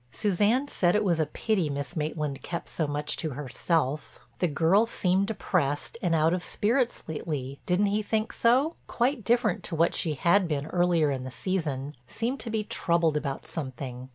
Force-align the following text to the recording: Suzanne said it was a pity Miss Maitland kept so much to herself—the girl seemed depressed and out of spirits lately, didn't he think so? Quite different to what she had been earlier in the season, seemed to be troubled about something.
Suzanne 0.11 0.67
said 0.67 0.95
it 0.95 1.03
was 1.03 1.19
a 1.19 1.27
pity 1.27 1.69
Miss 1.69 1.95
Maitland 1.95 2.41
kept 2.41 2.67
so 2.69 2.87
much 2.87 3.15
to 3.17 3.29
herself—the 3.35 4.47
girl 4.47 4.87
seemed 4.87 5.27
depressed 5.27 5.95
and 6.01 6.15
out 6.15 6.33
of 6.33 6.43
spirits 6.43 7.03
lately, 7.07 7.59
didn't 7.67 7.85
he 7.85 8.01
think 8.01 8.33
so? 8.33 8.73
Quite 8.87 9.23
different 9.23 9.61
to 9.65 9.75
what 9.75 9.93
she 9.93 10.15
had 10.15 10.47
been 10.47 10.65
earlier 10.65 11.11
in 11.11 11.23
the 11.23 11.29
season, 11.29 11.93
seemed 12.07 12.39
to 12.39 12.49
be 12.49 12.63
troubled 12.63 13.15
about 13.15 13.45
something. 13.45 14.09